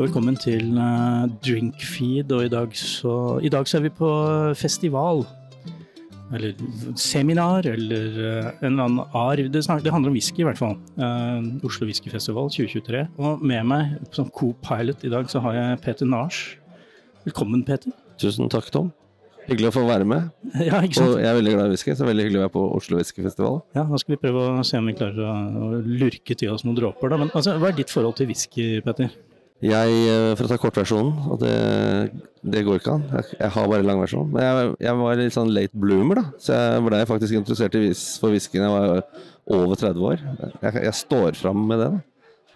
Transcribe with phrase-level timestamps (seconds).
[0.00, 4.08] Velkommen til uh, Drinkfeed, og i dag, så, i dag så er vi på
[4.56, 5.26] festival.
[6.32, 6.54] Eller
[6.96, 9.50] seminar, eller uh, en eller annen arv.
[9.52, 10.78] Det, det, handler om whisky, i hvert fall.
[10.96, 13.04] Uh, Oslo Whiskyfestival 2023.
[13.20, 16.40] Og med meg som co-pilot i dag så har jeg Peter Nars.
[17.28, 17.92] Velkommen, Peter.
[18.16, 18.88] Tusen takk, Tom.
[19.50, 20.32] Hyggelig å få være med.
[20.70, 21.18] Ja, ikke sant?
[21.18, 23.60] Og jeg er veldig glad i whisky, så veldig hyggelig å være på Oslo Whiskyfestival.
[23.76, 26.64] Ja, nå skal vi prøve å se om vi klarer å, å lurke til oss
[26.64, 27.12] noen dråper.
[27.12, 27.20] Da.
[27.20, 29.12] Men altså, hva er ditt forhold til whisky, Petter?
[29.60, 31.54] Jeg, eh, For å ta kortversjonen, og det,
[32.40, 34.30] det, går ikke an, jeg, jeg har bare langversjonen.
[34.32, 36.40] Men jeg, jeg, var litt sånn late bloomer, da.
[36.40, 39.04] Så jeg ble faktisk interessert i vis, for whiskyen jeg var
[39.58, 40.24] over 30 år.
[40.64, 41.90] Jeg, jeg står fram med det.
[41.92, 42.06] da.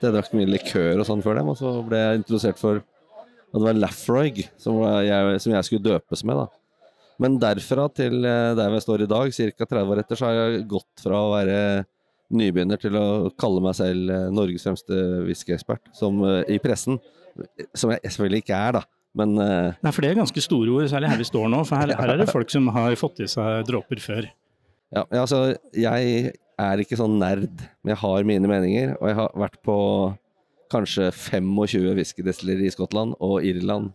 [0.04, 2.82] Jeg drakk mye likør og sånn før dem, og så ble jeg introdusert for
[3.54, 6.48] Og det var Laffroig som, jeg, som jeg skulle døpes med, da.
[7.22, 9.66] Men derfra til eh, der vi står i dag, ca.
[9.70, 11.58] 30 år etter, så har jeg gått fra å være
[12.32, 13.06] nybegynner til å
[13.40, 17.00] kalle meg selv eh, Norges fremste whiskyekspert uh, i pressen.
[17.76, 18.84] Som jeg selvfølgelig ikke er, da.
[19.18, 21.62] Men uh, Nei, for det er ganske store ord, særlig her vi står nå.
[21.68, 24.30] For her, her er det folk som har fått i seg dråper før.
[24.94, 27.50] Ja, altså jeg er ikke sånn nerd,
[27.82, 28.94] men jeg har mine meninger.
[29.00, 29.76] Og jeg har vært på
[30.72, 33.92] kanskje 25 whiskydestillerier i Skottland og Irland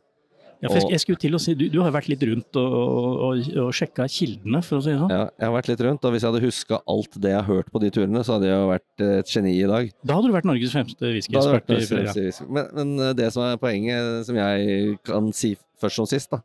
[0.59, 3.45] ja, jeg, jeg skulle til å si, Du, du har vært litt rundt og, og,
[3.63, 5.13] og sjekka kildene, for å si det sånn?
[5.13, 6.03] Ja, jeg har vært litt rundt.
[6.03, 8.49] Og hvis jeg hadde huska alt det jeg har hørt på de turene, så hadde
[8.49, 9.93] jeg jo vært et geni i dag.
[10.03, 12.43] Da hadde du vært Norges fremste whiskyekspert.
[12.49, 16.41] Men, men eh, det som er poenget, som jeg kan si først som sist, da,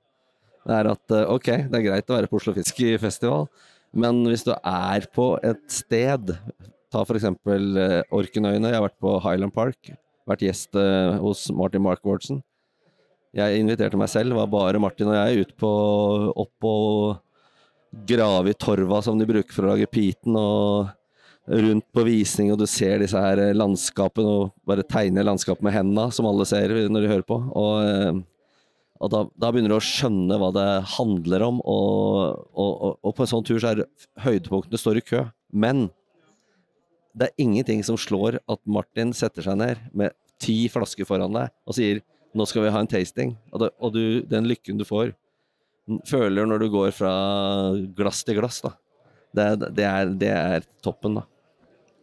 [0.64, 3.48] det er at eh, ok, det er greit å være på Oslo Whiskyfestival,
[3.98, 6.36] men hvis du er på et sted
[6.94, 7.24] Ta f.eks.
[7.26, 8.68] Eh, Orkenøyene.
[8.70, 9.88] Jeg har vært på Highland Park.
[10.30, 10.76] Vært gjest
[11.18, 12.38] hos Martin Mark Wardson.
[13.34, 15.70] Jeg inviterte meg selv, var bare Martin og jeg, ut på
[16.44, 20.90] opp og grave i torva som de bruker for å lage piten, og
[21.44, 26.06] rundt på visning, og du ser disse her landskapene, og bare tegner landskapet med hendene,
[26.14, 27.40] som alle ser når de hører på.
[27.58, 28.22] Og, eh,
[29.02, 33.26] og da, da, begynner du å skjønne hva det handler om, og, og, og på
[33.26, 33.84] en sånn tur så er
[34.24, 35.26] høydepunktene står i kø.
[35.52, 35.88] Men
[37.14, 41.52] det er ingenting som slår at Martin setter seg ned med ti flasker foran deg
[41.68, 42.00] og sier
[42.34, 43.36] nå skal vi ha en tasting.
[43.52, 45.12] Og, det, og du, den lykken du får,
[46.08, 47.12] føler når du går fra
[47.96, 48.74] glass til glass, da.
[49.34, 51.28] Det, det, er, det er toppen, da.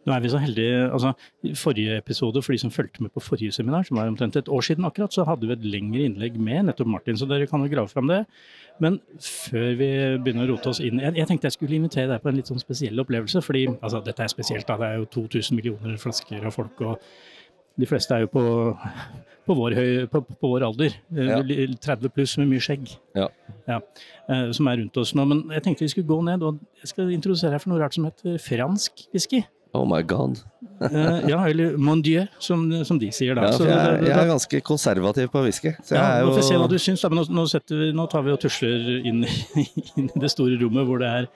[0.02, 1.12] Nå er vi så heldige, altså
[1.46, 4.48] I forrige episode, for de som fulgte med på forrige seminar, som var omtrent et
[4.50, 7.62] år siden akkurat, så hadde vi et lengre innlegg med nettopp Martin, så dere kan
[7.62, 8.24] jo grave fram det.
[8.82, 9.90] Men før vi
[10.24, 12.50] begynner å rote oss inn Jeg, jeg tenkte jeg skulle invitere deg på en litt
[12.50, 13.44] sånn spesiell opplevelse.
[13.44, 14.78] fordi altså dette er spesielt, da.
[14.80, 16.80] Det er jo 2000 millioner flasker av folk.
[16.80, 16.98] og
[17.78, 18.42] de fleste er jo på,
[19.46, 20.98] på, vår, høy, på, på vår, alder.
[21.14, 21.66] Eh, ja.
[21.86, 22.92] 30 pluss med mye skjegg.
[23.18, 23.28] Ja.
[23.68, 23.78] Ja,
[24.28, 25.26] eh, som er rundt oss nå.
[25.28, 27.96] Men jeg tenkte vi skulle gå ned, og jeg skal introdusere deg for noe rart
[27.96, 29.44] som heter fransk whisky.
[29.72, 30.42] Oh my god.
[30.84, 33.46] uh, ja, eller mon dieu, som, som de sier da.
[33.48, 35.72] Ja, jeg, jeg, er ganske konservativ på whisky.
[35.80, 36.34] Så ja, jo...
[36.36, 37.08] får se hva du syns, da.
[37.08, 39.24] Men nå, vi, nå, tar vi og tusler inn,
[39.96, 41.30] inn, i det store rommet hvor det er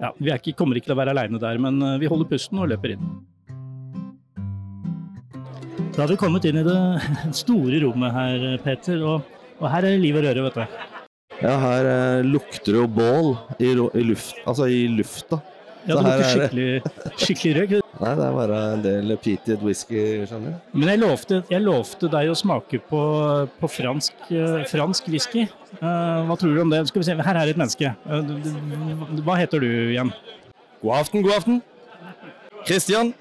[0.00, 2.70] ja, Vi ikke, kommer ikke til å være aleine der, men vi holder pusten og
[2.70, 3.10] løper inn.
[6.00, 6.74] Da har vi kommet inn i det
[7.42, 9.02] store rommet her, Peter.
[9.04, 9.26] Og,
[9.60, 10.78] og her er det liv og røre, vet du.
[11.42, 13.28] Ja, her eh, lukter det jo bål
[13.58, 15.42] i, i, luft, altså i lufta.
[15.84, 17.76] Ja, det lukter skikkelig, skikkelig røyk.
[18.00, 20.72] Nei, det er bare en del peated whisky, skjønner du.
[20.80, 23.04] Men jeg lovte, jeg lovte, deg å smake på,
[23.60, 25.50] på fransk, uh, fransk whisky.
[25.82, 26.86] Uh, hva tror du om det?
[26.88, 27.92] Skal vi se, Her er et menneske.
[28.08, 30.16] Uh, hva heter du igjen?
[30.80, 31.66] God aften, god aften.
[32.64, 33.12] Christian.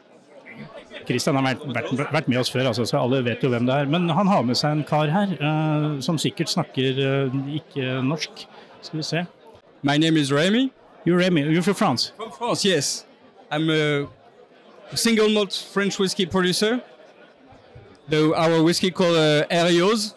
[1.10, 3.90] Kristian har vært, vært, med oss før, altså, så alle vet jo hvem det er.
[3.90, 8.46] Men han har med seg en kar her uh, som sikkert snakker uh, ikke norsk.
[8.86, 9.24] Skal vi se.
[9.82, 10.70] My name is Remy.
[11.06, 11.48] You're Remy.
[11.50, 12.12] You're from France?
[12.16, 13.06] From France, yes.
[13.52, 14.08] I'm a
[14.96, 16.82] single malt French whiskey producer.
[18.10, 20.14] The, our whiskey called uh, Erios.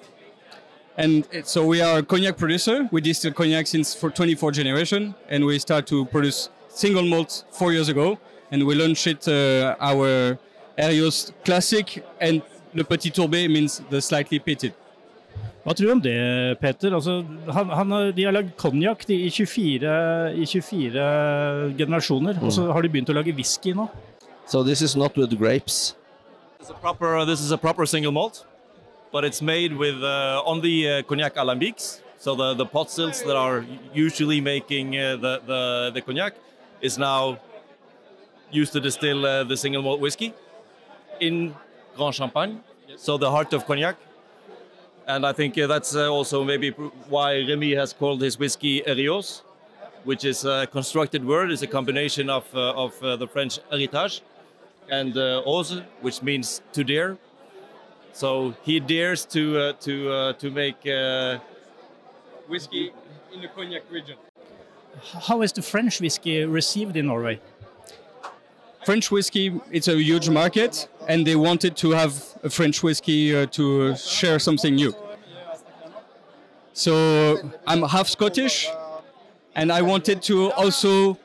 [0.99, 2.89] And it, so we are a cognac producer.
[2.93, 7.73] We distill cognac since for 24 generation, and we start to produce single malt four
[7.73, 8.19] years ago.
[8.51, 10.39] And we launched it uh, our
[10.77, 12.43] Erios Classic and
[12.75, 14.73] Le Petit Tourbé means the slightly pitted.
[15.63, 16.95] Hva tror du om det, Peter?
[16.97, 17.21] Altså,
[17.55, 19.93] han, han, de har lagd konjakk i, 24,
[20.35, 21.05] i 24
[21.79, 22.47] generasjoner, mm.
[22.47, 23.87] og så har de begynt å lage whisky nå.
[24.51, 25.95] So this is not with grapes?
[26.59, 28.45] This is a proper, this is a proper single malt,
[29.13, 32.01] but it's made with uh, on the uh, cognac alambics.
[32.19, 33.65] So the, the pot stills that are
[33.95, 36.35] usually making uh, the, the, the cognac
[36.81, 37.39] is now
[38.51, 40.35] used to distill uh, the single malt whiskey.
[41.23, 41.55] In
[41.97, 42.61] Grand Champagne,
[42.97, 43.97] so the heart of cognac.
[45.07, 46.71] And I think uh, that's uh, also maybe
[47.09, 49.43] why Remy has called his whiskey Erios,
[50.05, 51.51] which is a constructed word.
[51.51, 54.21] It's a combination of, uh, of uh, the French héritage
[54.91, 57.17] and uh, ose, which means to dare.
[58.13, 61.39] So he dares to uh, to uh, to make uh,
[62.49, 62.93] Whiskey
[63.33, 64.17] in the cognac region.
[65.29, 67.41] How is the French whiskey received in Norway?
[68.85, 72.13] French whiskey, it's a huge market, and they wanted to have
[72.43, 74.95] a French whiskey uh, to share something new.
[76.73, 78.69] So I'm half Scottish,
[79.55, 81.19] and I wanted to also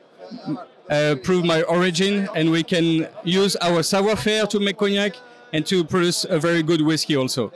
[0.90, 5.14] uh, prove my origin, and we can use our savoir-faire to make cognac
[5.52, 7.52] and to produce a very good whiskey also.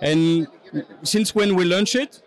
[0.00, 0.48] And
[1.02, 2.22] since when we launched it,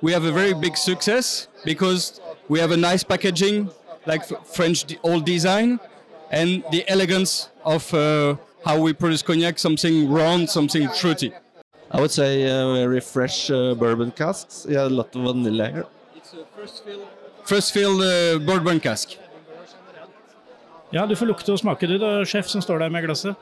[0.00, 3.70] we have a very big success because we have a nice packaging,
[4.06, 5.80] like French old design,
[6.32, 11.32] and the elegance of uh, how we produce cognac, something round, something fruity.
[11.90, 14.66] I would say uh, very fresh uh, bourbon casks.
[14.68, 15.86] Yeah, a lot of vanilla here.
[16.16, 16.44] It's a
[17.44, 19.18] first fill uh, bourbon cask.
[20.92, 23.36] Ja, du får lukte og smake du da, sjef som står der med glasset.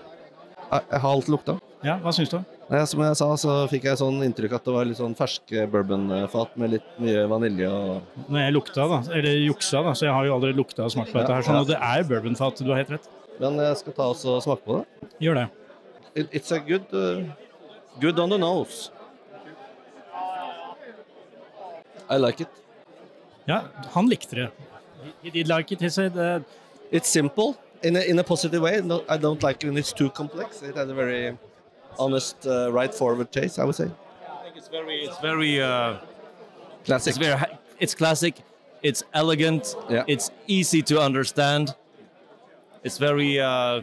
[0.71, 1.60] Jeg, jeg har alt lukta.
[1.83, 2.37] Ja, hva syns du?
[2.71, 5.63] Nei, som jeg sa, så fikk jeg sånn inntrykk at det var litt sånn ferske
[5.73, 10.13] bourbonfat med litt mye vanilje og Når jeg lukta, da, eller juksa, da, så jeg
[10.15, 11.65] har jo aldri lukta og smakt på dette her, sånn, Ja.
[11.65, 13.09] og det er bourbonfat, du har helt rett.
[13.41, 15.09] Men jeg skal ta oss og smake på det.
[15.25, 15.47] Gjør det.
[16.15, 17.25] It, it's a good uh,
[18.01, 18.91] good on the nose.
[22.11, 22.49] I like it.
[23.49, 23.63] Ja,
[23.95, 24.49] han likte det.
[25.23, 26.17] He did like it, he said.
[26.17, 26.41] Uh,
[26.93, 27.55] It's simple
[27.85, 28.81] in a, in a positive way.
[28.83, 30.61] No, I don't like it when it's too complex.
[30.63, 31.37] It had a very
[31.99, 33.91] honest, uh, right forward taste, I would say.
[34.29, 35.99] I think it's very it's very uh,
[36.85, 37.11] Classic.
[37.11, 37.37] it's very
[37.79, 38.35] it's classic.
[38.83, 39.75] It's elegant.
[39.89, 40.05] Yeah.
[40.07, 41.75] It's easy to understand.
[42.83, 43.39] It's very.
[43.41, 43.83] Uh,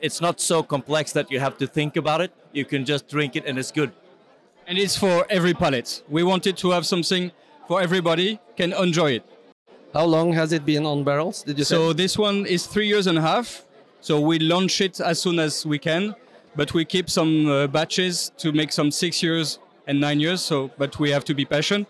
[0.00, 2.32] it's not so complex that you have to think about it.
[2.52, 3.92] You can just drink it and it's good.
[4.66, 6.02] And it's for every palate.
[6.08, 7.30] We wanted to have something
[7.68, 9.24] for everybody can enjoy it.
[9.94, 11.42] How long has it been on barrels?
[11.42, 11.74] Did you say?
[11.74, 13.64] So this one is three years and a half.
[14.00, 16.14] So we launch it as soon as we can,
[16.56, 20.40] but we keep some uh, batches to make some six years and nine years.
[20.42, 21.86] So, but we have to be patient.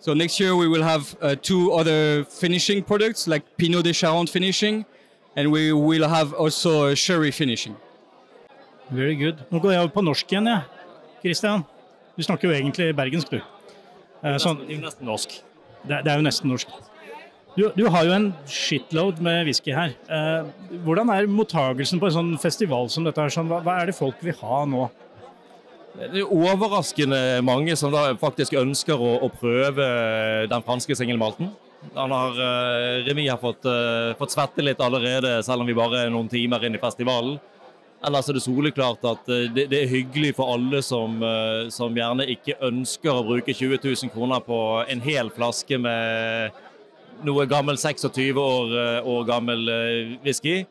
[0.00, 4.30] So next year we will have uh, two other finishing products like Pinot de Charente
[4.30, 4.84] finishing,
[5.36, 7.76] and we will have also a sherry finishing.
[8.90, 9.36] very good.
[9.50, 10.60] Nå går jeg over på norsk igjen, jeg.
[11.22, 11.60] Christian,
[12.16, 13.36] du snakker jo egentlig bergensk, du.
[14.24, 15.30] Eh, sånn, Det er nesten norsk.
[15.86, 16.68] det, er- det er jo nesten norsk.
[17.60, 19.92] Du, du har jo en shitload med whisky her.
[20.08, 20.46] Eh,
[20.86, 23.20] hvordan er mottagelsen på en sånn festival som dette?
[23.20, 23.32] her?
[23.34, 24.86] Sånn, hva, hva er det folk vil ha nå?
[25.98, 27.92] Det er overraskende mange som
[28.22, 29.84] faktisk ønsker å, å prøve
[30.48, 31.50] den franske singelmalten.
[31.96, 36.04] Han har, uh, Remi har fått, eh, fått svette litt allerede, selv om vi bare
[36.06, 37.38] er noen timer inn i festivalen.
[38.00, 41.96] Ellers er det soleklart at eh, det, det er hyggelig for alle som, eh, som
[41.96, 46.56] gjerne ikke ønsker å bruke 20 000 kroner på en hel flaske med
[47.26, 50.62] noe gammel 26 år, eh, år gammel eh, whisky,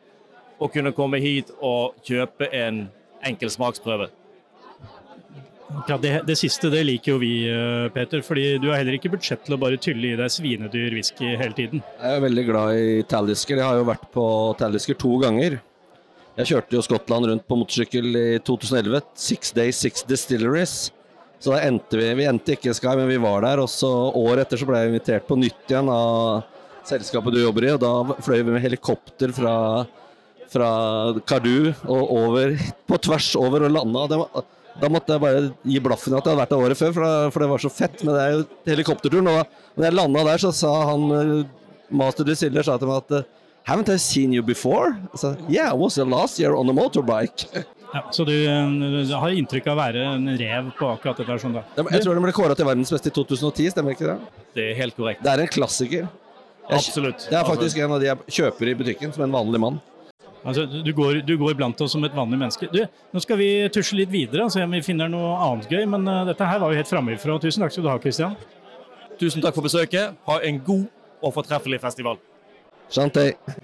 [0.60, 2.88] og kunne komme hit og kjøpe en
[3.26, 4.10] enkel smaksprøve.
[5.86, 8.22] Det, det siste det liker jo vi, eh, Peter.
[8.26, 11.54] fordi du har heller ikke budsjett til å bare tylle i deg svinedyr whisky hele
[11.56, 11.82] tiden.
[12.00, 13.60] Jeg er veldig glad i Talisker.
[13.60, 14.24] Jeg har jo vært på
[14.58, 15.60] Talisker to ganger.
[16.40, 19.02] Jeg kjørte jo Skottland rundt på motorsykkel i 2011.
[19.14, 20.90] Six Days, Six Distilleries.
[21.40, 23.62] Så da endte vi Vi endte ikke Sky, men vi var der.
[23.62, 26.44] Og så året etter så ble jeg invitert på nytt igjen av
[26.88, 27.74] selskapet du jobber i.
[27.74, 29.54] Og da fløy vi med helikopter fra,
[30.52, 30.70] fra
[31.28, 32.56] Kardu og over,
[32.88, 34.20] på tvers over og landa.
[34.80, 37.06] Da måtte jeg bare gi blaffen i at jeg hadde vært der året før, for,
[37.06, 38.04] da, for det var så fett.
[38.04, 39.32] Men det er jo helikopterturen.
[39.32, 41.08] Og da jeg landa der, så sa han
[41.90, 43.28] Master master distiller sa til meg at eh,
[43.66, 44.94] Haven't I seen you before?
[45.14, 47.66] Sa, yeah, I was the last year on a motorbike.
[47.90, 48.72] Ja, så du, eh,
[49.08, 51.38] du har inntrykk av å være en rev på akkurat dette.
[51.42, 51.64] Sånn da.
[51.76, 54.18] Jeg tror den ble kåra til verdens beste i 2010, stemmer ikke det?
[54.54, 55.24] Det er helt korrekt.
[55.26, 56.06] Det er en klassiker.
[56.70, 57.24] Jeg, Absolutt.
[57.26, 59.80] det er faktisk en av de jeg kjøper i butikken som en vanlig mann.
[60.46, 62.70] Altså, du, du, går, du går blant oss som et vanlig menneske.
[62.72, 65.82] Du, nå skal vi tusje litt videre og se om vi finner noe annet gøy,
[65.90, 67.36] men uh, dette her var jo helt framifrå.
[67.42, 68.38] Tusen takk skal du ha, Christian.
[69.20, 70.16] Tusen takk for besøket.
[70.30, 70.86] Ha en god
[71.20, 72.22] og fortreffelig festival.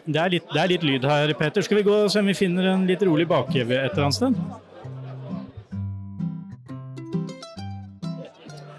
[0.07, 1.65] Det er, litt, det er litt lyd her, Peter.
[1.67, 4.19] Skal vi gå og se om vi finner en litt rolig bakhjeve et eller annet
[4.21, 4.39] sted?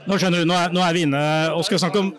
[0.08, 2.14] Nå skjønner du, nå er, nå er vi inne og skal snakke om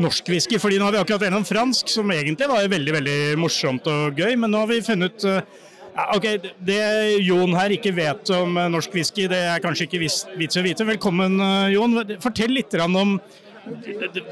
[0.00, 3.88] norsk whisky, fordi nå har vi akkurat gjennom fransk, som egentlig var veldig veldig morsomt
[3.92, 5.42] og gøy, men nå har vi funnet eh,
[5.90, 6.26] ja, ok,
[6.64, 6.80] Det
[7.26, 10.86] Jon her ikke vet om eh, norsk whisky, det er kanskje ikke vits å vite.
[10.88, 12.00] Velkommen, eh, Jon.
[12.24, 13.18] Fortell litt om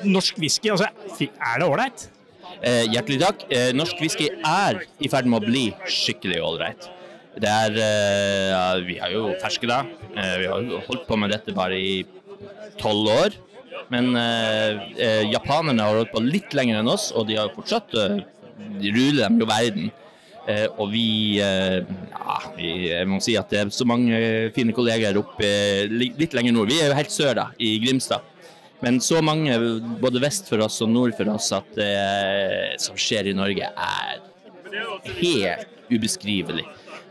[0.08, 0.72] norsk whisky.
[0.72, 0.88] Altså,
[1.20, 2.08] er det ålreit?
[2.62, 3.44] Eh, hjertelig takk.
[3.52, 6.88] Eh, norsk whisky er i ferd med å bli skikkelig ålreit.
[7.38, 9.84] Det er eh, ja, Vi har jo ferske da.
[10.14, 12.00] Eh, vi har holdt på med dette bare i
[12.80, 13.38] tolv år.
[13.92, 18.90] Men eh, japanerne har holdt på litt lenger enn oss, og de har fortsatt De
[18.92, 19.90] ruler dem jo verden.
[20.48, 24.16] Eh, og vi, eh, ja, vi Jeg må si at det er så mange
[24.56, 25.48] fine kolleger oppe
[25.92, 26.72] litt lenger nord.
[26.72, 28.24] Vi er jo helt sør, da, i Grimstad.
[28.84, 29.56] Men så mange
[30.02, 34.20] både vest for oss og nord for oss at det som skjer i Norge, er
[35.18, 36.66] helt ubeskrivelig.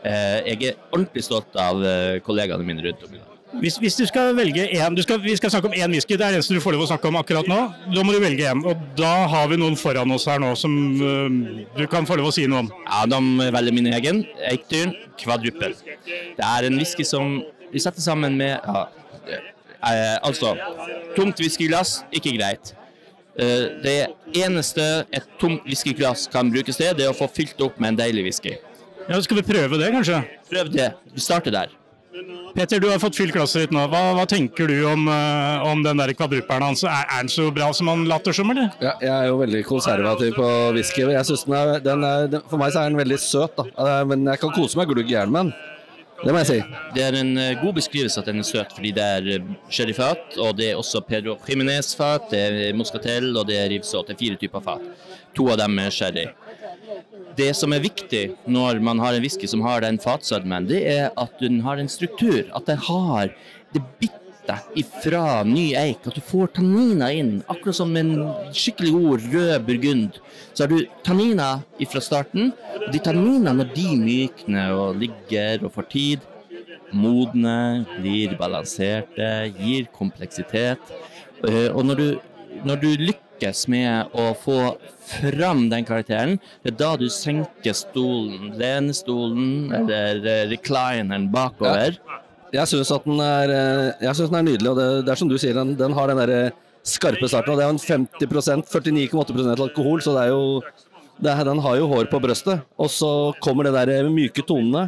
[0.05, 3.33] Eh, jeg er ordentlig stolt av eh, kollegaene mine rundt om i dag.
[3.57, 6.35] Hvis, hvis du skal velge én skal, Vi skal snakke om én whisky, det er
[6.35, 7.59] det eneste du får lov å snakke om akkurat nå.
[7.95, 8.61] Da må du velge én.
[8.67, 12.29] Og da har vi noen foran oss her nå som uh, du kan få lov
[12.29, 12.71] å si noe om.
[12.83, 14.25] Ja, de velger min egen.
[14.51, 15.77] Eiktyren kvadruppel.
[16.05, 17.39] Det er en whisky som
[17.71, 18.83] vi setter sammen med ja,
[19.83, 20.55] eh, Altså,
[21.15, 22.73] tomt whiskyglass, ikke greit.
[23.37, 23.97] Eh, det
[24.33, 27.99] eneste et tomt whiskyglass kan brukes til, det er å få fylt opp med en
[28.05, 28.57] deilig whisky.
[29.07, 30.23] Ja, Skal vi prøve det, kanskje?
[30.49, 30.91] Prøv det.
[31.13, 31.75] Vi starter der.
[32.55, 33.83] Peter, du har fått fylt glasset ditt nå.
[33.91, 36.81] Hva, hva tenker du om, uh, om den der kvadruperen hans?
[36.87, 38.71] Er, er den så bra som han later som, eller?
[38.81, 41.05] Ja, jeg er jo veldig konservativ på whisky.
[41.05, 43.67] Jeg synes den er, den er, den, for meg så er den veldig søt, da.
[43.69, 45.76] Eh, Men jeg kan kose meg glugg i hjel med den.
[46.17, 46.57] Det må jeg si.
[46.95, 50.37] Det er en eh, god beskrivelse at den er søt, fordi det er eh, sherryfat,
[50.41, 54.09] og det er også Pedro Jimenez-fat, det er Moscatel og det er rivsåt.
[54.09, 54.85] Det er fire typer fat.
[55.37, 56.25] To av dem er sherry.
[57.37, 61.11] Det som er viktig når man har en whisky som har den fatsødmen, det er
[61.13, 62.47] at den har en struktur.
[62.57, 63.35] At den har
[63.75, 64.26] det bitte
[64.79, 66.07] ifra ny eik.
[66.07, 67.43] At du får tanniner inn.
[67.51, 68.13] Akkurat som en
[68.55, 70.21] skikkelig god rød burgund.
[70.53, 72.53] Så har du tanniner ifra starten.
[72.79, 76.25] Og de tanninene, når de mykner og ligger og får tid,
[76.95, 80.79] modne, blir balanserte, gir kompleksitet.
[81.43, 82.07] Eh, Og når du,
[82.63, 84.77] når du lykkes med å få
[85.07, 91.99] fram den karakteren, det er da du senker stolen, lenestolen eller eh, reclineren bakover.
[92.57, 95.21] Jeg syns at den er, eh, jeg synes den er nydelig, og det, det er
[95.21, 96.41] som du sier, den, den har den derre
[96.87, 97.53] skarpe starten.
[97.53, 97.85] Og det er jo en
[98.27, 100.43] 50% 49,8% alkohol, så det er jo
[101.17, 102.61] det Den har jo hår på brøstet.
[102.77, 104.83] Og så kommer det der myke tonene.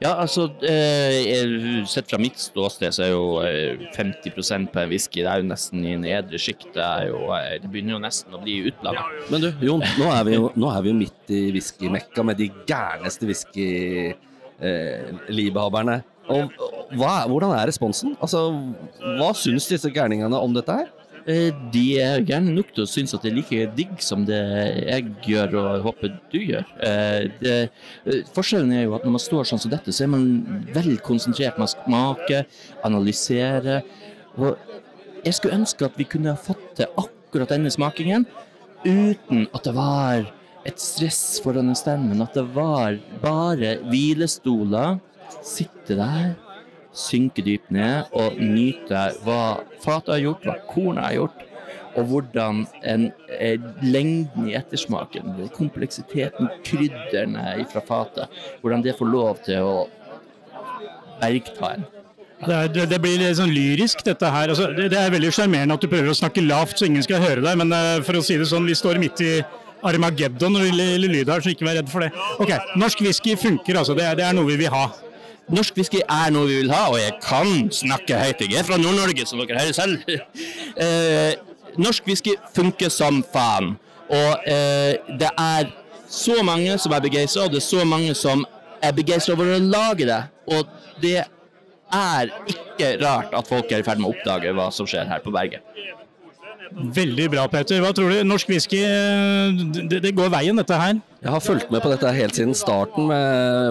[0.00, 5.20] Ja, altså, eh, sett fra mitt ståsted så er jo eh, 50% på en whisky,
[5.20, 6.72] det er jo nesten i nedre sjikt.
[6.72, 9.04] Det, eh, det begynner jo nesten å bli utlandet.
[9.28, 12.48] Men du, Jon, nå er vi jo, er vi jo midt i whiskymekka med de
[12.70, 16.00] gærneste whisky-liebhaverne.
[16.30, 16.48] og
[16.98, 18.16] hva, hvordan er responsen?
[18.22, 18.48] Altså,
[19.18, 20.88] Hva syns disse gærningene om dette her?
[21.28, 24.40] Eh, De er gjerne nok til å synes at det er like digg som det
[24.88, 26.64] jeg gjør og håper du gjør.
[26.82, 27.56] Eh, Det,
[28.06, 30.96] eh, forskjellen er jo at når man står sånn som dette, så er man vel
[30.98, 32.44] konsentrert med å smake,
[32.84, 33.82] analysere.
[34.38, 34.56] Og
[35.24, 38.26] jeg skulle ønske at vi kunne ha fått til akkurat denne smakingen
[38.84, 40.26] uten at det var
[40.64, 44.98] et stress foran stemmen, at det var bare hvilestoler,
[45.44, 46.34] sitte der,
[46.96, 51.46] synke dypt ned og nyte hva fatet har gjort, hva kornet har gjort,
[51.98, 59.40] og hvordan en, eh, lengden i ettersmaken, kompleksiteten, krydderne fra fatet, hvordan det får lov
[59.44, 59.88] til å
[61.20, 61.88] bergta en.
[62.40, 64.48] Det, er, det, blir litt sånn lyrisk, dette her.
[64.48, 67.20] Altså, det, det er veldig sjarmerende at du prøver å snakke lavt så ingen skal
[67.20, 69.34] høre deg, men uh, for å si det sånn, vi står midt i
[69.84, 72.10] Armageddon og lille, lyd her, så ikke vær redd for det.
[72.40, 73.96] Ok, Norsk whisky funker, altså.
[73.98, 74.88] Det det er noe vi vil ha.
[75.50, 78.42] Norsk whisky er noe vi vil ha, og jeg kan snakke høyt.
[78.46, 79.98] Jeg er fra Nord-Norge, som dere hører selv.
[80.80, 81.34] Eh,
[81.78, 83.74] norsk whisky funker som faen.
[84.10, 85.68] Og eh, det er
[86.10, 88.46] så mange som er begeistra, og det er så mange som
[88.82, 90.22] er begeistra over å lage det.
[90.54, 90.70] Og
[91.02, 95.10] det er ikke rart at folk er i ferd med å oppdage hva som skjer
[95.10, 95.66] her på berget.
[96.70, 97.82] Veldig bra, Peter.
[97.82, 98.22] Hva tror du?
[98.26, 101.00] Norsk whisky, eh, det, det går veien, dette her.
[101.20, 103.10] Jeg har fulgt med på dette helt siden starten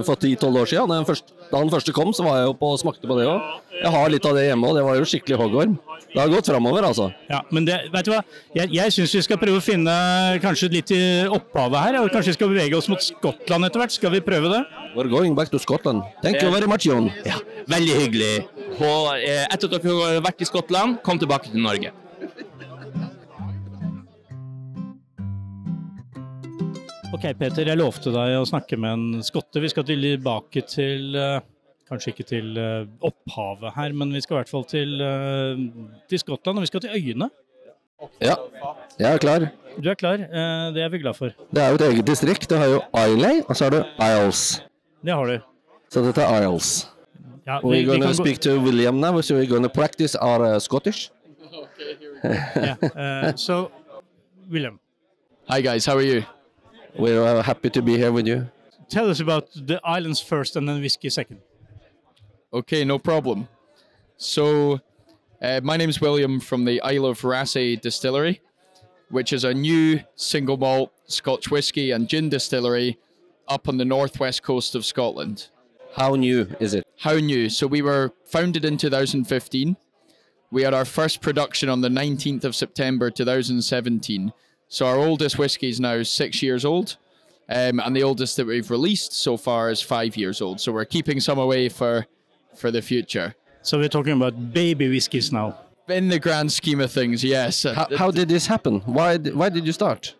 [0.05, 0.91] for 10-12 år siden.
[0.91, 3.17] Da den, første, da den første kom, så var jeg jo på og smakte på
[3.17, 3.55] det òg.
[3.79, 4.75] Jeg har litt av det hjemme, òg.
[4.77, 5.77] det var jo skikkelig hoggorm.
[6.09, 7.07] Det har gått framover, altså.
[7.29, 8.19] Ja, men det, vet du hva?
[8.53, 9.93] Jeg, jeg syns vi skal prøve å finne
[10.43, 11.97] kanskje litt i opphavet her.
[12.03, 13.95] og Kanskje vi skal bevege oss mot Skottland etter hvert.
[13.97, 14.61] Skal vi prøve det?
[14.97, 16.05] We're going back to Scotland.
[16.21, 17.09] Thank you very much, Jon.
[17.25, 17.37] Ja,
[17.69, 18.33] veldig hyggelig.
[18.77, 21.93] Og eh, etter at dere har vært i Skottland, kom tilbake til Norge.
[27.09, 29.61] Ok, Peter, jeg lovte deg å snakke med en skotte.
[29.63, 31.39] Vi skal tilbake til eh,
[31.89, 35.63] Kanskje ikke til eh, opphavet her, men vi skal i hvert fall til, eh,
[36.11, 36.59] til Skottland.
[36.61, 37.29] Og vi skal til øyene.
[38.23, 38.35] Ja,
[39.01, 39.47] jeg er klar.
[39.81, 40.21] Du er klar.
[40.21, 41.33] eh, Det er vi glad for.
[41.49, 42.45] Det er jo et eget distrikt.
[42.51, 44.43] Du har jo Islay, og så har du Isles.
[45.01, 45.37] Det har du.
[45.89, 46.71] Så dette er Isles.
[47.49, 50.13] Ja, vi, We're going to kan gå- to William now, so we're going to practice
[50.15, 51.09] our uh, Scottish.
[52.23, 53.71] ja, eh, so,
[54.51, 54.77] William,
[55.49, 56.21] Hi guys, how are you?
[56.97, 58.49] We're uh, happy to be here with you.
[58.89, 61.41] tell us about the islands first and then whiskey second.
[62.51, 63.47] Okay, no problem.
[64.17, 64.79] So,
[65.41, 68.41] uh, my name's William from the Isle of Raasay Distillery,
[69.09, 72.97] which is a new single malt Scotch whiskey and gin distillery
[73.47, 75.49] up on the northwest coast of Scotland.
[75.95, 76.85] How new is it?
[76.99, 77.49] How new?
[77.49, 79.77] So we were founded in 2015.
[80.51, 84.33] We had our first production on the 19th of September 2017.
[84.69, 86.97] So our oldest whiskey is now six years old,
[87.49, 90.61] um, and the oldest that we've released so far is five years old.
[90.61, 92.05] So we're keeping some away for
[92.55, 93.35] for the future.
[93.63, 95.57] So we're talking about baby whiskies now.
[95.87, 97.63] In the grand scheme of things, yes.
[97.63, 98.81] How, how did this happen?
[98.81, 100.15] Why why did you start?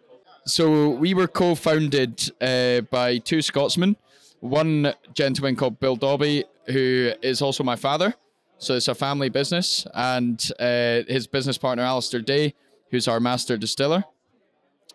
[0.45, 3.97] So we were co-founded uh, by two Scotsmen.
[4.39, 8.15] One gentleman called Bill Dobby, who is also my father.
[8.57, 12.55] So it's a family business, and uh, his business partner Alistair Day,
[12.89, 14.03] who's our master distiller.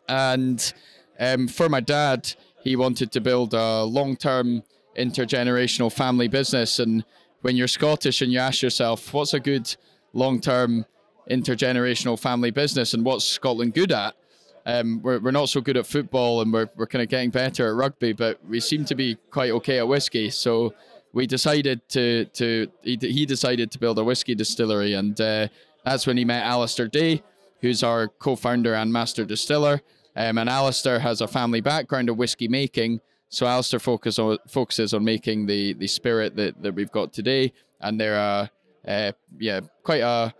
[0.08, 0.72] And
[1.18, 4.62] um, for my dad, he wanted to build a long-term
[4.96, 6.78] intergenerational family business.
[6.78, 7.04] And
[7.42, 9.74] when you're Scottish and you ask yourself, what's a good
[10.12, 10.86] long-term
[11.30, 14.14] intergenerational family business, and what's Scotland good at?
[14.66, 17.68] Um, we're, we're not so good at football and we're, we're kind of getting better
[17.68, 20.30] at rugby, but we seem to be quite okay at whiskey.
[20.30, 20.74] So
[21.12, 24.94] we decided to, to he, he decided to build a whiskey distillery.
[24.94, 25.48] And uh,
[25.84, 27.22] that's when he met Alistair Day,
[27.64, 29.80] who's our co founder and master distiller.
[30.14, 33.00] Um, and Alistair has a family background of whiskey making.
[33.30, 37.52] So Alistair focus on, focuses on making the, the spirit that, that we've got today.
[37.80, 38.46] And they're, uh,
[38.86, 40.34] uh, yeah, quite a,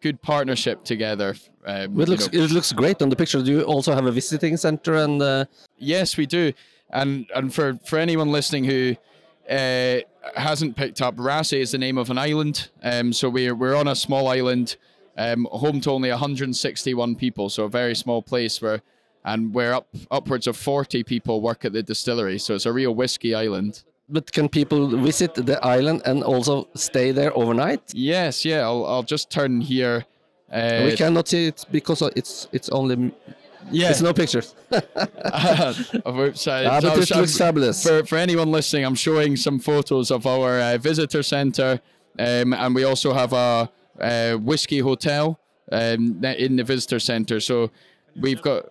[0.00, 1.34] good partnership together.
[1.64, 2.42] Um, It you looks know.
[2.42, 3.42] it looks great on the picture.
[3.42, 5.44] Do you also have a visiting center and uh,
[5.76, 6.52] Yes, we do.
[6.90, 8.96] And and for, for anyone listening who
[9.48, 9.98] uh,
[10.34, 12.70] hasn't picked up, Rassay is the name of an island.
[12.82, 14.76] Um, so we're we're on a small island,
[15.18, 17.50] um, home to only 161 people.
[17.50, 18.80] So a very small place where,
[19.24, 22.38] and we're up upwards of 40 people work at the distillery.
[22.38, 23.82] So it's a real whiskey island.
[24.08, 27.82] but can people visit the island and also stay there overnight?
[27.92, 28.60] Yes, yeah.
[28.68, 30.04] I'll I'll just turn here.
[30.50, 33.12] Uh, we cannot see it because it's it's only
[33.70, 33.90] yeah.
[33.90, 34.54] it's no pictures.
[36.06, 37.82] Whoops, I- Ah, but it looks fabulous.
[37.82, 41.80] For, for anyone listening, I'm showing some photos of our uh, visitor center,
[42.18, 43.68] um, and we also have a,
[44.00, 45.38] uh whiskey hotel
[45.72, 47.40] um, in the visitor center.
[47.40, 47.70] So
[48.16, 48.66] we've got.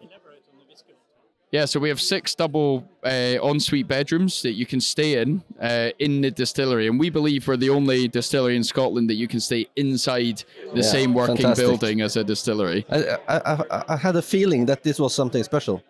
[1.50, 5.92] Yeah, so we have six double uh, ensuite bedrooms that you can stay in uh,
[5.98, 9.40] in the distillery, and we believe we're the only distillery in Scotland that you can
[9.40, 11.66] stay inside the Yeah, same working fantastic.
[11.66, 12.86] building as a distillery.
[12.90, 15.82] I, I, I, I had a feeling that this was something special.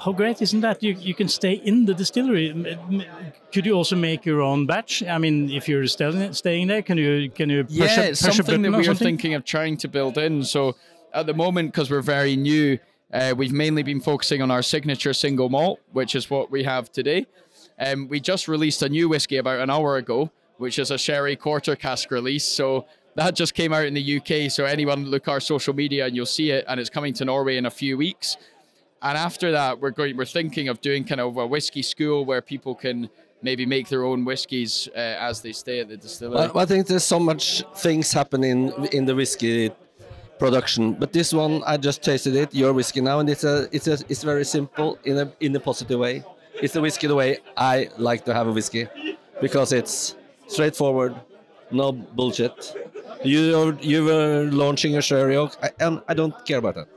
[0.00, 0.82] How great isn't that?
[0.82, 2.78] You, you can stay in the distillery.
[3.52, 5.02] Could you also make your own batch?
[5.02, 8.22] I mean, if you're staying staying there, can you can you push yeah, a, it's
[8.22, 10.42] push a something that we are thinking of trying to build in.
[10.42, 10.76] So
[11.12, 12.78] at the moment, because we're very new,
[13.12, 16.90] uh, we've mainly been focusing on our signature single malt, which is what we have
[16.90, 17.26] today.
[17.78, 21.36] Um, we just released a new whiskey about an hour ago, which is a sherry
[21.36, 22.46] quarter cask release.
[22.46, 22.86] So
[23.16, 24.50] that just came out in the UK.
[24.50, 27.58] So anyone look our social media and you'll see it, and it's coming to Norway
[27.58, 28.38] in a few weeks.
[29.02, 30.16] And after that, we're going.
[30.16, 33.08] We're thinking of doing kind of a whiskey school where people can
[33.42, 36.50] maybe make their own whiskies uh, as they stay at the distillery.
[36.54, 39.70] I, I think there's so much things happening in the whiskey
[40.38, 43.86] production, but this one I just tasted it, your whiskey now, and it's a it's
[43.86, 46.22] a it's very simple in a in a positive way.
[46.62, 48.86] It's a whiskey the way I like to have a whiskey,
[49.40, 50.14] because it's
[50.46, 51.14] straightforward,
[51.70, 52.76] no bullshit.
[53.24, 56.88] You you were launching a sherry oak, and I don't care about that.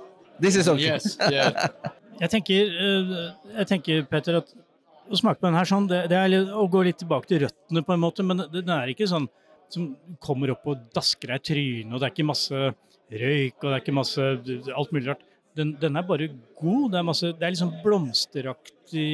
[0.43, 0.91] This is okay.
[0.91, 1.69] Yes, yeah.
[2.21, 3.13] Jeg tenker, eh,
[3.57, 4.51] jeg tenker Petter, at
[5.09, 7.41] å smake på den her sånn, det, det er litt, å gå litt tilbake til
[7.41, 9.25] røttene på en måte, men den er ikke sånn
[9.73, 9.89] som
[10.23, 12.61] kommer opp og dasker deg i trynet, og det er ikke masse
[13.09, 14.27] røyk, og det er ikke masse
[14.77, 15.25] alt mulig rart.
[15.57, 16.29] Den, den er bare
[16.61, 16.85] god.
[16.93, 19.09] Det er, masse, det er liksom blomsteraktig,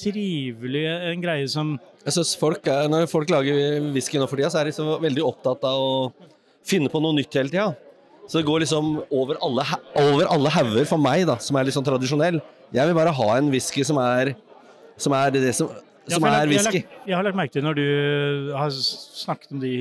[0.00, 1.74] trivelig, en greie som
[2.04, 4.98] Jeg synes folk er, Når folk lager whisky nå for tida, så er de så
[5.00, 5.94] veldig opptatt av å
[6.68, 7.70] finne på noe nytt hele tida.
[8.26, 9.64] Så det går liksom over alle,
[10.02, 12.40] over alle hauger for meg, da, som er litt sånn tradisjonell.
[12.74, 14.32] Jeg vil bare ha en whisky som er,
[14.98, 15.70] som er det som,
[16.10, 16.80] som ja, er whisky.
[16.80, 17.86] jeg, har lagt, jeg har lagt merke til når du
[18.58, 19.72] har snakket om de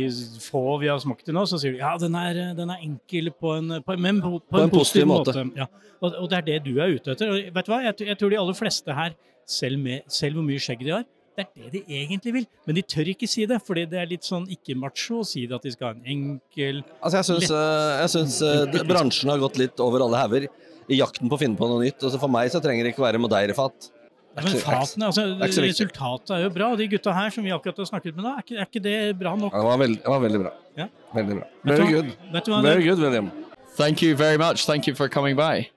[0.46, 3.34] få vi har smakt til nå, så sier du ja, den er, den er enkel
[3.34, 5.48] på en, på, men på, på en, positiv måte.
[5.58, 5.70] Ja.
[6.02, 7.34] Og, og det er det du er ute etter.
[7.34, 7.82] Og vet du hva?
[7.90, 9.18] Jeg, jeg tror de aller fleste her,
[9.50, 12.46] selv, med, selv hvor mye skjegg de har, det er det de egentlig vil.
[12.68, 15.58] Men de tør ikke si det, fordi det er litt sånn ikke-macho å si det
[15.58, 19.44] at de skal ha en enkel Altså, jeg syns, eh, jeg syns eh, bransjen har
[19.44, 20.48] gått litt over alle hauger
[20.86, 22.00] i jakten på å finne på noe nytt.
[22.00, 23.92] Altså, for meg så trenger det ikke være modeirefat
[24.36, 25.24] ja, men fatene, altså.
[25.64, 26.74] Resultatet er jo bra.
[26.74, 28.82] og De gutta her som vi akkurat har snakket med nå, er ikke, er ikke
[28.84, 29.54] det bra nok?
[29.54, 30.52] Ja, det, var veldig, det var veldig bra.
[30.76, 30.88] Ja.
[31.16, 31.46] Veldig bra.
[31.48, 32.10] Vet du Very good.
[32.34, 33.32] Vet du hva, Very good, William.
[33.78, 34.66] Thank you very much.
[34.66, 35.70] Thank you for coming by.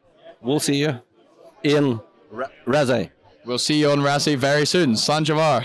[0.43, 0.95] We'll see you
[1.63, 2.01] in
[2.33, 3.11] Ra- Razay.
[3.47, 4.97] We'll see you on Razzie very soon.
[4.97, 5.65] Sanjavar.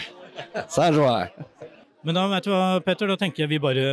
[0.70, 1.32] Sanjavar.
[2.04, 3.84] Men da vet du hva, Petter, da tenker jeg vi bare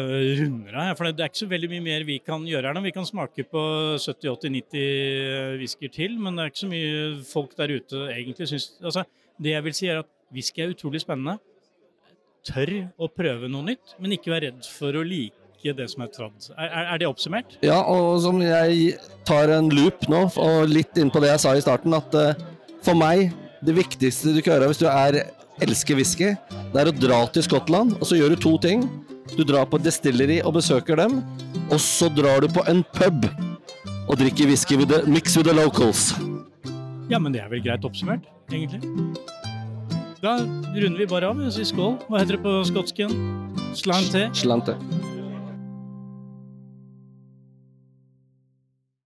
[0.40, 0.88] runder av.
[0.88, 2.82] her, For det er ikke så veldig mye mer vi kan gjøre her nå.
[2.82, 3.60] Vi kan smake på
[4.02, 9.04] 70-80-90 whisker til, men det er ikke så mye folk der ute egentlig syns altså,
[9.40, 11.38] Det jeg vil si, er at whisky er utrolig spennende.
[12.44, 16.10] Tør å prøve noe nytt, men ikke være redd for å like det som er
[16.12, 16.50] tradd.
[16.56, 17.58] Er, er, er det oppsummert?
[17.64, 18.96] Ja, og som jeg
[19.28, 22.42] tar en loop nå, og litt inn på det jeg sa i starten, at eh,
[22.82, 23.30] for meg,
[23.66, 25.20] det viktigste du kan gjøre hvis du er
[25.60, 26.32] elsker whisky,
[26.72, 28.86] det er å dra til Skottland, og så gjør du to ting.
[29.36, 31.20] Du drar på et distillery og besøker dem,
[31.68, 33.28] og så drar du på en pub
[34.10, 36.10] og drikker whisky with the, mix with the locals.
[37.10, 38.80] Ja, men det er vel greit oppsummert, egentlig.
[40.20, 41.96] Da runder vi bare av og sier skål.
[42.08, 43.14] Hva heter det på skotsken?
[43.76, 44.10] igjen?
[44.12, 44.26] te?
[44.36, 44.76] Slante.